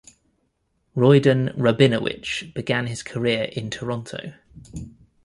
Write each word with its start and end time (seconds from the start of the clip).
Royden 0.95 1.53
Rabinowitch 1.55 2.55
began 2.55 2.87
his 2.87 3.03
career 3.03 3.43
in 3.43 3.69
Toronto. 3.69 4.33